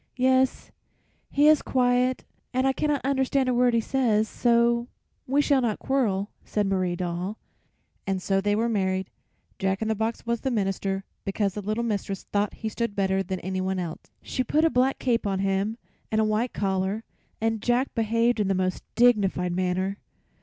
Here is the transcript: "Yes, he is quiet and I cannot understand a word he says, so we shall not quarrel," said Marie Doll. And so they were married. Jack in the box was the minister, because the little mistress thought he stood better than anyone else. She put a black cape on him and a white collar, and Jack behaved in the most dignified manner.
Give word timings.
"Yes, 0.17 0.71
he 1.29 1.45
is 1.47 1.61
quiet 1.61 2.25
and 2.55 2.65
I 2.65 2.73
cannot 2.73 3.01
understand 3.05 3.47
a 3.47 3.53
word 3.53 3.75
he 3.75 3.79
says, 3.79 4.27
so 4.27 4.87
we 5.27 5.43
shall 5.43 5.61
not 5.61 5.77
quarrel," 5.77 6.31
said 6.43 6.65
Marie 6.65 6.95
Doll. 6.95 7.37
And 8.07 8.19
so 8.19 8.41
they 8.41 8.55
were 8.55 8.67
married. 8.67 9.11
Jack 9.59 9.79
in 9.79 9.89
the 9.89 9.93
box 9.93 10.25
was 10.25 10.41
the 10.41 10.49
minister, 10.49 11.03
because 11.23 11.53
the 11.53 11.61
little 11.61 11.83
mistress 11.83 12.23
thought 12.23 12.55
he 12.55 12.67
stood 12.69 12.95
better 12.95 13.21
than 13.21 13.39
anyone 13.41 13.77
else. 13.77 14.09
She 14.23 14.43
put 14.43 14.65
a 14.65 14.71
black 14.71 14.97
cape 14.97 15.27
on 15.27 15.37
him 15.37 15.77
and 16.11 16.19
a 16.19 16.23
white 16.25 16.51
collar, 16.51 17.03
and 17.39 17.61
Jack 17.61 17.93
behaved 17.93 18.39
in 18.39 18.47
the 18.47 18.55
most 18.55 18.83
dignified 18.95 19.51
manner. 19.53 19.99